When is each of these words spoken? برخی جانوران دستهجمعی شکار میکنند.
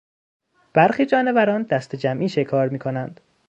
برخی 0.73 1.05
جانوران 1.05 1.63
دستهجمعی 1.63 2.29
شکار 2.29 2.69
میکنند. 2.69 3.21